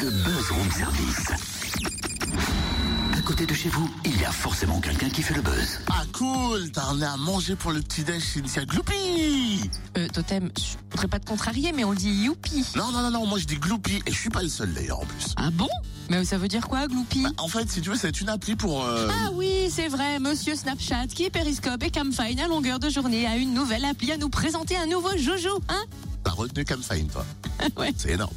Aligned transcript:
le 0.00 0.10
buzz 0.10 0.50
room 0.50 0.70
service. 0.70 1.26
À 3.16 3.22
côté 3.22 3.44
de 3.44 3.52
chez 3.52 3.68
vous, 3.68 3.88
il 4.04 4.18
y 4.18 4.24
a 4.24 4.32
forcément 4.32 4.80
quelqu'un 4.80 5.10
qui 5.10 5.22
fait 5.22 5.34
le 5.34 5.42
buzz. 5.42 5.80
Ah 5.90 6.04
cool, 6.12 6.70
t'as 6.72 6.86
un 6.86 7.02
à 7.02 7.16
manger 7.18 7.54
pour 7.54 7.70
le 7.72 7.80
petit 7.82 8.02
déj 8.02 8.36
initial 8.36 8.64
Gloupi 8.66 9.68
Euh, 9.98 10.08
Totem, 10.08 10.50
je 10.58 10.76
voudrais 10.90 11.08
pas 11.08 11.18
te 11.18 11.26
contrarier, 11.26 11.72
mais 11.72 11.84
on 11.84 11.92
dit 11.92 12.10
youpi. 12.10 12.64
Non, 12.76 12.90
non, 12.92 13.02
non, 13.02 13.10
non, 13.10 13.26
moi 13.26 13.38
je 13.38 13.44
dis 13.44 13.56
Gloupi 13.56 14.00
et 14.06 14.12
je 14.12 14.16
suis 14.18 14.30
pas 14.30 14.42
le 14.42 14.48
seul 14.48 14.72
d'ailleurs 14.72 15.00
en 15.00 15.06
plus. 15.06 15.34
Ah 15.36 15.50
bon? 15.52 15.68
Mais 16.08 16.24
ça 16.24 16.38
veut 16.38 16.48
dire 16.48 16.66
quoi, 16.66 16.86
Gloupi? 16.88 17.22
Bah, 17.22 17.30
en 17.38 17.48
fait, 17.48 17.70
si 17.70 17.80
tu 17.82 17.90
veux, 17.90 17.96
c'est 17.96 18.20
une 18.20 18.30
appli 18.30 18.56
pour... 18.56 18.84
euh, 18.84 19.08
Ah 19.10 19.30
oui, 19.34 19.70
c'est 19.70 19.88
vrai, 19.88 20.18
monsieur 20.18 20.54
Snapchat, 20.56 21.08
qui 21.08 21.24
est 21.24 21.30
Periscope 21.30 21.82
et 21.84 21.90
Camfine 21.90 22.40
à 22.40 22.48
longueur 22.48 22.78
de 22.78 22.88
journée, 22.88 23.26
a 23.26 23.36
une 23.36 23.52
nouvelle 23.54 23.84
appli 23.84 24.10
à 24.12 24.16
nous 24.16 24.30
présenter 24.30 24.76
un 24.76 24.86
nouveau 24.86 25.16
joujou, 25.18 25.58
hein? 25.68 25.82
T'as 26.22 26.32
retenu 26.32 26.64
Camfine, 26.66 27.08
toi. 27.08 27.24
Ouais. 27.78 27.92
C'est 27.96 28.10
énorme. 28.10 28.34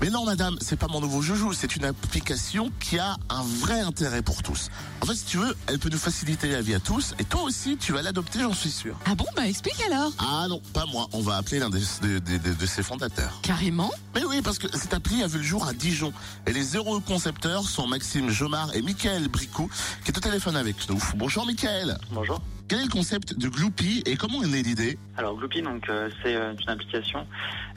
Mais 0.00 0.10
non, 0.10 0.24
madame, 0.24 0.56
c'est 0.60 0.76
pas 0.76 0.88
mon 0.88 1.00
nouveau 1.00 1.22
joujou. 1.22 1.52
C'est 1.52 1.76
une 1.76 1.84
application 1.84 2.70
qui 2.80 2.98
a 2.98 3.16
un 3.28 3.42
vrai 3.42 3.80
intérêt 3.80 4.22
pour 4.22 4.42
tous. 4.42 4.70
En 5.02 5.06
fait, 5.06 5.14
si 5.14 5.24
tu 5.26 5.36
veux, 5.38 5.56
elle 5.68 5.78
peut 5.78 5.88
nous 5.88 5.98
faciliter 5.98 6.50
la 6.50 6.60
vie 6.62 6.74
à 6.74 6.80
tous. 6.80 7.14
Et 7.20 7.24
toi 7.24 7.42
aussi, 7.42 7.76
tu 7.76 7.92
vas 7.92 8.02
l'adopter, 8.02 8.40
j'en 8.40 8.52
suis 8.54 8.70
sûr. 8.70 8.96
Ah 9.06 9.14
bon, 9.14 9.26
bah 9.36 9.46
explique 9.46 9.80
alors. 9.86 10.12
Ah 10.18 10.46
non, 10.48 10.60
pas 10.72 10.84
moi. 10.86 11.06
On 11.12 11.20
va 11.22 11.36
appeler 11.36 11.60
l'un 11.60 11.70
des- 11.70 11.78
de, 12.02 12.18
de- 12.18 12.38
de- 12.38 12.54
de 12.54 12.66
ses 12.66 12.82
fondateurs. 12.82 13.38
Carrément 13.42 13.90
Mais 14.16 14.24
oui, 14.24 14.42
parce 14.42 14.58
que 14.58 14.66
cette 14.76 14.92
appli 14.94 15.22
a 15.22 15.28
vu 15.28 15.38
le 15.38 15.44
jour 15.44 15.64
à 15.64 15.72
Dijon. 15.72 16.12
Et 16.46 16.52
les 16.52 16.74
heureux 16.76 16.98
concepteurs 17.00 17.68
sont 17.68 17.86
Maxime 17.86 18.30
Jomard 18.30 18.74
et 18.74 18.82
Michael 18.82 19.28
Bricou, 19.28 19.70
qui 20.04 20.10
est 20.10 20.18
au 20.18 20.20
téléphone 20.20 20.56
avec 20.56 20.88
nous. 20.88 20.98
Bonjour 21.16 21.46
Michael. 21.46 21.98
Bonjour. 22.10 22.40
Quel 22.72 22.80
est 22.80 22.84
le 22.84 22.88
concept 22.88 23.38
de 23.38 23.48
Gloopy 23.50 24.02
et 24.06 24.16
comment 24.16 24.42
est 24.42 24.46
l'idée 24.46 24.96
Alors 25.18 25.36
Gloopy, 25.36 25.62
euh, 25.62 26.08
c'est 26.22 26.34
euh, 26.34 26.54
une 26.54 26.70
application 26.70 27.26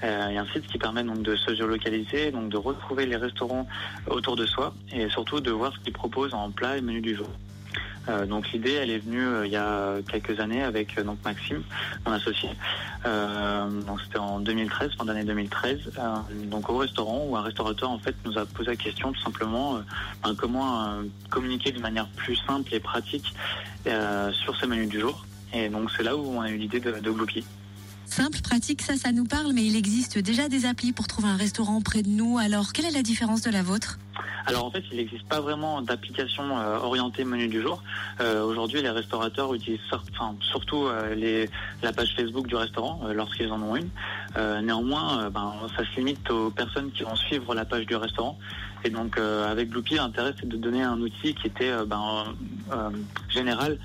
euh, 0.05 0.30
et 0.30 0.38
un 0.38 0.45
site 0.54 0.68
qui 0.68 0.77
permet 0.77 1.04
donc 1.04 1.21
de 1.21 1.35
se 1.35 1.54
géolocaliser, 1.54 2.31
donc 2.31 2.48
de 2.48 2.55
retrouver 2.55 3.05
les 3.05 3.18
restaurants 3.18 3.68
autour 4.08 4.38
de 4.38 4.45
soi 4.45 4.73
et 4.94 5.09
surtout 5.09 5.41
de 5.41 5.52
voir 5.52 5.73
ce 5.73 5.80
qu'ils 5.80 5.91
proposent 5.91 6.34
en 6.34 6.49
plat 6.49 6.77
et 6.77 6.82
menu 6.82 7.01
du 7.01 7.13
jour. 7.13 7.27
Euh, 8.09 8.25
donc 8.25 8.51
l'idée, 8.51 8.73
elle 8.73 8.91
est 8.91 8.99
venue 8.99 9.25
euh, 9.25 9.45
il 9.45 9.51
y 9.51 9.55
a 9.55 9.95
quelques 10.09 10.39
années 10.39 10.63
avec 10.63 10.98
euh, 10.98 11.03
donc 11.03 11.17
Maxime, 11.23 11.63
mon 12.05 12.11
associé. 12.11 12.49
C'était 14.03 14.20
en 14.20 14.39
2013, 14.39 14.91
fin 14.98 15.05
d'année 15.05 15.23
2013. 15.23 15.79
euh, 15.98 16.15
donc 16.45 16.70
au 16.70 16.77
restaurant 16.77 17.26
où 17.27 17.35
un 17.37 17.41
restaurateur 17.41 17.89
en 17.91 17.99
fait 17.99 18.15
nous 18.26 18.37
a 18.37 18.45
posé 18.45 18.71
la 18.71 18.76
question 18.76 19.11
tout 19.11 19.21
simplement 19.21 19.79
ben, 20.23 20.35
comment 20.35 20.99
communiquer 21.29 21.71
de 21.71 21.79
manière 21.79 22.07
plus 22.09 22.35
simple 22.48 22.73
et 22.73 22.79
pratique 22.79 23.33
sur 23.85 24.55
ce 24.55 24.65
menu 24.65 24.87
du 24.87 24.99
jour. 24.99 25.26
Et 25.53 25.70
donc 25.70 25.91
c'est 25.95 26.03
là 26.03 26.15
où 26.15 26.26
on 26.26 26.41
a 26.41 26.49
eu 26.49 26.57
l'idée 26.57 26.79
de, 26.79 26.91
de. 26.91 27.13
Simple, 28.05 28.39
pratique, 28.41 28.81
ça, 28.81 28.95
ça 28.95 29.11
nous 29.11 29.26
parle, 29.26 29.51
mais 29.53 29.65
il 29.65 29.76
existe 29.76 30.20
déjà 30.20 30.48
des 30.48 30.65
applis 30.65 30.93
pour 30.93 31.07
trouver 31.07 31.27
un 31.27 31.35
restaurant 31.35 31.81
près 31.81 32.01
de 32.03 32.09
nous. 32.09 32.37
Alors, 32.37 32.71
quelle 32.71 32.85
est 32.85 32.91
la 32.91 33.01
différence 33.01 33.41
de 33.41 33.51
la 33.51 33.63
vôtre? 33.63 33.98
Alors 34.48 34.65
en 34.65 34.71
fait, 34.71 34.84
il 34.91 34.98
n'existe 34.98 35.27
pas 35.27 35.40
vraiment 35.40 35.82
d'application 35.82 36.57
euh, 36.57 36.77
orientée 36.77 37.24
menu 37.24 37.48
du 37.48 37.62
jour. 37.62 37.82
Euh, 38.20 38.43
Aujourd'hui, 38.43 38.82
les 38.82 38.90
restaurateurs 38.90 39.54
utilisent 39.54 39.79
enfin, 39.91 40.35
surtout 40.41 40.85
euh, 40.85 41.48
la 41.82 41.91
page 41.93 42.13
Facebook 42.15 42.46
du 42.48 42.55
restaurant 42.55 43.01
lorsqu'ils 43.13 43.51
en 43.51 43.62
ont 43.62 43.76
une. 43.76 43.90
Euh, 44.38 44.62
néanmoins, 44.62 45.24
euh, 45.24 45.30
ben, 45.30 45.54
ça 45.78 45.84
se 45.86 45.96
limite 45.98 46.30
aux 46.30 46.50
personnes 46.50 46.91
qui 46.91 47.04
vont 47.04 47.16
suivre 47.16 47.55
la 47.55 47.66
page 47.66 47.86
du 47.86 47.96
restaurant. 47.96 48.38
Et 48.84 48.90
donc 48.90 49.18
euh, 49.18 49.50
avec 49.50 49.70
Gloopy, 49.70 49.96
l'intérêt 49.96 50.34
c'est 50.40 50.48
de 50.48 50.58
donner 50.58 50.84
un 50.84 51.00
outil 51.00 51.34
qui 51.34 51.48
était 51.48 51.74
ben, 51.88 52.26
général, 53.30 53.80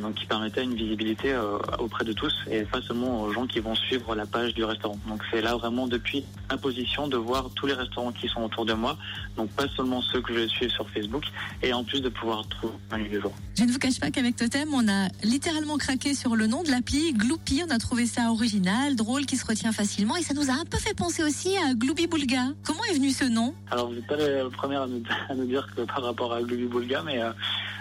donc 0.00 0.14
qui 0.14 0.26
permettait 0.26 0.64
une 0.64 0.74
visibilité 0.74 1.38
auprès 1.78 2.04
de 2.04 2.12
tous 2.12 2.34
et 2.50 2.62
pas 2.62 2.82
seulement 2.82 3.22
aux 3.22 3.32
gens 3.32 3.46
qui 3.46 3.60
vont 3.60 3.76
suivre 3.76 4.16
la 4.16 4.26
page 4.26 4.52
du 4.54 4.64
restaurant. 4.64 4.98
Donc 5.06 5.22
c'est 5.30 5.40
là 5.40 5.54
vraiment 5.54 5.86
depuis 5.86 6.24
ma 6.50 6.56
position 6.56 7.06
de 7.06 7.16
voir 7.16 7.50
tous 7.54 7.66
les 7.66 7.74
restaurants 7.74 8.10
qui 8.10 8.26
sont 8.26 8.42
autour 8.42 8.64
de 8.64 8.72
moi, 8.72 8.98
donc 9.36 9.50
pas 9.50 9.68
seulement 9.68 10.02
ceux 10.02 10.20
que 10.20 10.34
je 10.34 10.48
suis 10.48 10.68
sur 10.68 10.88
Facebook, 10.90 11.26
et 11.62 11.72
en 11.72 11.84
plus 11.84 12.00
de 12.00 12.08
pouvoir 12.08 12.44
trouver 12.48 12.74
un 12.90 12.98
lieu 12.98 13.08
du 13.08 13.20
jour. 13.20 13.32
Je 13.56 13.62
ne 13.62 13.70
vous 13.70 13.78
cache 13.78 14.00
pas 14.00 14.10
qu'avec 14.10 14.34
Totem, 14.34 14.74
on 14.74 14.88
a 14.88 15.08
littéralement 15.22 15.78
craqué 15.78 16.14
sur 16.14 16.34
le 16.34 16.48
nom 16.48 16.64
de 16.64 16.70
l'appli 16.70 17.12
Gloopy. 17.12 17.62
On 17.68 17.70
a 17.70 17.78
trouvé 17.78 18.06
ça 18.06 18.30
original, 18.30 18.96
drôle, 18.96 19.26
qui 19.26 19.36
se 19.36 19.46
retient 19.46 19.70
facilement. 19.70 19.89
Et 19.98 20.22
ça 20.22 20.34
nous 20.34 20.50
a 20.50 20.52
un 20.52 20.64
peu 20.64 20.78
fait 20.78 20.94
penser 20.94 21.22
aussi 21.22 21.56
à 21.56 21.74
Glooby 21.74 22.06
Boulga. 22.06 22.48
Comment 22.64 22.84
est 22.90 22.94
venu 22.94 23.10
ce 23.10 23.24
nom? 23.24 23.54
Alors 23.70 23.88
vous 23.88 23.94
n'êtes 23.94 24.06
pas 24.06 24.16
le 24.16 24.48
premier 24.48 24.76
à 24.76 24.86
nous, 24.86 25.02
à 25.28 25.34
nous 25.34 25.46
dire 25.46 25.68
que 25.74 25.82
par 25.82 26.02
rapport 26.04 26.32
à 26.32 26.42
Gloobie 26.42 26.66
Boulga, 26.66 27.02
mais 27.02 27.20
euh, 27.20 27.32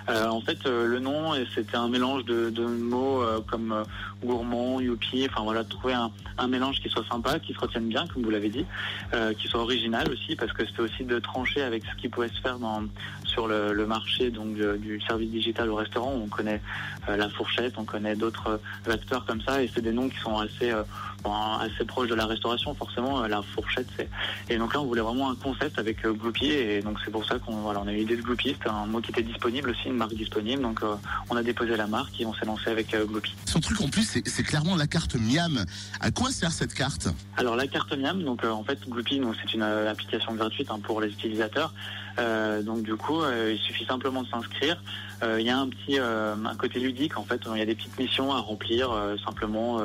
en 0.08 0.42
fait 0.42 0.66
euh, 0.66 0.86
le 0.86 1.00
nom 1.00 1.34
c'était 1.54 1.78
un 1.78 1.90
mélange 1.90 2.26
de, 2.26 2.66
mots 2.66 3.22
euh, 3.22 3.42
comme 3.42 3.72
euh, 3.72 3.84
gourmand, 4.24 4.80
youpi, 4.80 5.28
enfin 5.30 5.44
voilà, 5.44 5.64
trouver 5.64 5.94
un, 5.94 6.48
mélange 6.48 6.80
qui 6.82 6.90
soit 6.90 7.06
sympa, 7.10 7.40
qui 7.40 7.54
se 7.54 7.60
retienne 7.60 7.88
bien, 7.88 8.08
comme 8.08 8.24
vous 8.24 8.30
l'avez 8.30 8.50
dit, 8.50 8.66
euh, 9.14 9.34
qui 9.34 9.48
soit 9.48 9.62
original 9.62 10.10
aussi, 10.12 10.36
parce 10.36 10.52
que 10.54 10.66
c'était 10.66 10.82
aussi 10.82 11.04
de 11.04 11.20
trancher 11.20 11.62
avec 11.62 11.84
ce 11.86 12.02
qui 12.02 12.08
pouvait 12.10 12.30
se 12.30 12.40
faire 12.42 12.60
dans, 12.60 12.84
sur 13.26 13.48
le, 13.48 13.86
marché 13.86 14.30
donc 14.30 14.56
du 14.56 15.02
service 15.02 15.30
digital 15.30 15.70
au 15.70 15.76
restaurant. 15.76 16.14
On 16.14 16.28
connaît 16.28 16.62
euh, 17.08 17.18
la 17.18 17.30
fourchette, 17.30 17.74
on 17.78 17.86
connaît 17.86 18.16
d'autres 18.16 18.60
euh, 18.88 18.92
acteurs 18.92 19.26
comme 19.26 19.42
ça, 19.42 19.64
et 19.64 19.70
c'est 19.74 19.82
des 19.82 19.92
noms 19.92 20.10
qui 20.10 20.18
sont 20.18 20.38
assez 20.38 20.72
euh, 20.72 20.84
assez 21.26 21.86
proches 21.86 22.10
de 22.10 22.16
la 22.16 22.26
restauration. 22.26 22.74
Forcément, 22.74 23.24
euh, 23.24 23.28
la 23.28 23.42
fourchette, 23.42 23.88
c'est 23.98 24.10
et 24.50 24.58
donc 24.58 24.74
là, 24.74 24.82
on 24.82 24.86
voulait 24.86 25.02
vraiment 25.02 25.30
un 25.30 25.36
concept 25.36 25.78
avec 25.80 26.06
euh, 26.06 26.14
Gloopy, 26.14 26.52
et 26.52 26.82
donc 26.82 26.98
c'est 27.04 27.12
pour 27.12 27.26
ça 27.26 27.40
qu'on 27.40 27.58
voilà, 27.58 27.82
on 27.84 27.88
a 27.88 27.94
eu 27.94 27.98
l'idée 27.98 28.16
de 28.16 28.22
Gloopy. 28.22 28.50
C'était 28.50 28.70
un 28.70 28.86
mot 28.86 29.02
qui 29.02 29.12
était 29.12 29.24
disponible 29.24 29.70
aussi, 29.70 29.89
une 29.90 29.98
marque 29.98 30.14
disponible. 30.14 30.62
Donc 30.62 30.84
euh, 30.84 30.96
on 31.30 31.36
a 31.36 31.44
déposé 31.44 31.76
la 31.76 31.88
marque 31.88 32.20
et 32.20 32.26
on 32.26 32.34
s'est 32.34 32.46
lancé 32.46 32.70
avec 32.70 32.94
euh, 32.94 33.06
Gloopy. 33.06 33.36
Son 33.46 33.60
truc 33.60 33.82
en 33.82 33.90
plus, 33.90 34.22
c'est 34.26 34.44
clairement 34.44 34.76
la 34.76 34.88
carte 34.88 35.16
Miam. 35.16 35.66
À 36.00 36.12
quoi 36.12 36.32
sert 36.32 36.52
cette 36.52 36.74
carte? 36.74 37.10
Alors 37.38 37.56
la 37.56 37.68
carte 37.68 37.96
Miam, 37.98 38.24
donc 38.24 38.44
euh, 38.44 38.50
en 38.50 38.64
fait 38.64 38.80
Gloopy, 38.88 39.22
c'est 39.42 39.54
une 39.54 39.64
application 39.64 40.34
gratuite 40.34 40.70
hein, 40.72 40.80
pour 40.82 41.02
les 41.02 41.10
utilisateurs. 41.10 41.74
Euh, 42.20 42.62
donc 42.62 42.84
du 42.84 42.96
coup, 42.96 43.22
euh, 43.22 43.54
il 43.56 43.60
suffit 43.60 43.86
simplement 43.86 44.24
de 44.24 44.28
s'inscrire. 44.28 44.82
Euh, 45.24 45.40
Il 45.40 45.46
y 45.46 45.50
a 45.50 45.58
un 45.58 45.68
petit 45.68 45.98
un 46.00 46.56
côté 46.56 46.80
ludique 46.80 47.18
en 47.18 47.24
fait. 47.24 47.42
Il 47.54 47.60
y 47.60 47.62
a 47.62 47.66
des 47.66 47.76
petites 47.76 47.98
missions 47.98 48.32
à 48.34 48.40
remplir, 48.40 48.92
simplement 49.24 49.80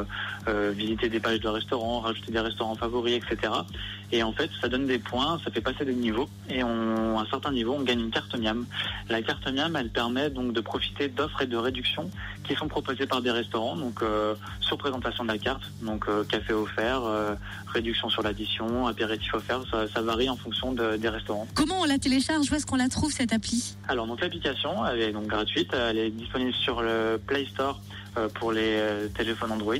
visiter 0.47 1.09
des 1.09 1.21
pages 1.21 1.41
de 1.41 1.49
restaurants, 1.49 2.01
rajouter 2.01 2.33
des 2.33 2.41
restaurants 2.41 2.75
favoris, 2.75 3.15
etc. 3.15 3.53
Et 4.13 4.23
en 4.23 4.33
fait, 4.33 4.51
ça 4.61 4.69
donne 4.69 4.87
des 4.87 4.99
points, 4.99 5.41
ça 5.45 5.51
fait 5.51 5.61
passer 5.61 5.85
des 5.85 5.95
niveaux. 5.95 6.29
Et 6.49 6.63
on, 6.63 7.19
à 7.19 7.23
un 7.23 7.27
certain 7.27 7.51
niveau, 7.51 7.75
on 7.75 7.83
gagne 7.83 8.01
une 8.01 8.11
carte 8.11 8.37
Miam. 8.37 8.65
La 9.09 9.23
carte 9.23 9.51
Miam, 9.53 9.75
elle 9.75 9.91
permet 9.95 10.29
donc 10.29 10.53
de 10.53 10.61
profiter 10.61 11.09
d'offres 11.09 11.41
et 11.41 11.47
de 11.47 11.57
réductions 11.57 12.11
qui 12.47 12.55
sont 12.55 12.69
proposées 12.69 13.07
par 13.07 13.23
des 13.23 13.31
restaurants. 13.31 13.77
Donc 13.77 14.03
euh, 14.03 14.35
sur 14.61 14.77
présentation 14.77 15.23
de 15.25 15.29
la 15.29 15.39
carte, 15.39 15.63
donc 15.81 16.05
euh, 16.09 16.25
café 16.25 16.53
offert, 16.53 17.03
euh, 17.05 17.35
réduction 17.73 18.11
sur 18.11 18.23
l'addition, 18.23 18.87
apéritif 18.87 19.33
offert, 19.33 19.63
ça, 19.71 19.89
ça 19.89 20.03
varie 20.03 20.29
en 20.29 20.37
fonction 20.37 20.73
de- 20.73 20.97
des 20.97 21.09
restaurants. 21.09 21.47
Comment 21.55 21.81
on 21.81 21.85
la 21.85 21.99
télécharge? 21.99 22.51
Où 22.51 22.55
est-ce 22.57 22.67
qu'on 22.67 22.77
la 22.77 22.89
trouve, 22.89 23.13
cette 23.13 23.33
appli? 23.33 23.77
Alors 23.89 24.07
donc 24.07 24.21
l'application, 24.21 24.85
elle 24.87 25.01
est 25.01 25.13
donc 25.13 25.27
gratuite, 25.29 25.71
elle 25.73 25.97
est 25.99 26.11
disponible 26.11 26.53
sur 26.55 26.83
le 26.83 27.19
Play 27.27 27.47
Store 27.47 27.81
pour 28.35 28.53
les 28.53 28.77
euh, 28.79 29.09
téléphones 29.09 29.53
Android 29.53 29.75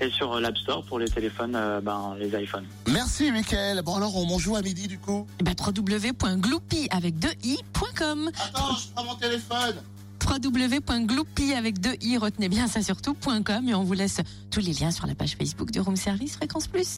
et 0.00 0.10
sur 0.10 0.40
l'App 0.40 0.56
Store 0.58 0.84
pour 0.84 0.98
les 0.98 1.08
téléphones, 1.08 1.54
euh, 1.56 1.80
ben, 1.80 2.16
les 2.18 2.28
iPhones. 2.42 2.66
Merci 2.88 3.30
Michael. 3.30 3.82
Bon 3.82 3.94
alors, 3.96 4.16
on 4.16 4.26
mange 4.26 4.46
où 4.48 4.56
à 4.56 4.62
midi 4.62 4.88
du 4.88 4.98
coup 4.98 5.26
bah, 5.42 5.52
www.gloopy 5.58 6.88
avec 6.90 7.18
deux 7.18 7.32
i.com 7.44 8.30
Attends, 8.34 8.76
je 8.76 8.92
prends 8.94 9.04
mon 9.04 9.14
téléphone. 9.14 9.76
www.gloopy 10.24 11.54
avec 11.54 11.80
deux 11.80 11.94
i, 12.00 12.16
retenez 12.18 12.48
bien 12.48 12.66
ça 12.68 12.82
surtout, 12.82 13.14
.com 13.44 13.68
et 13.68 13.74
on 13.74 13.84
vous 13.84 13.94
laisse 13.94 14.20
tous 14.50 14.60
les 14.60 14.72
liens 14.72 14.90
sur 14.90 15.06
la 15.06 15.14
page 15.14 15.36
Facebook 15.36 15.70
du 15.70 15.80
Room 15.80 15.96
Service 15.96 16.36
Fréquence 16.36 16.66
Plus. 16.66 16.86